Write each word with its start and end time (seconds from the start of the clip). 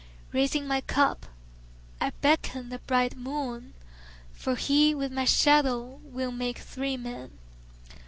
Raising 0.31 0.65
my 0.67 0.81
cup 0.81 1.27
I 1.99 2.09
beckon 2.09 2.69
the 2.69 2.79
bright 2.79 3.15
moon, 3.15 3.75
For 4.33 4.55
he, 4.55 4.95
with 4.95 5.11
my 5.11 5.25
shadow, 5.25 6.01
will 6.03 6.31
make 6.31 6.57
three 6.57 6.97
men. 6.97 7.37